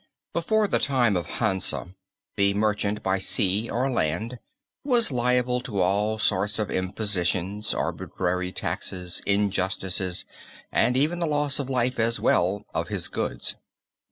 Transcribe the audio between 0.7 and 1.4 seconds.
time of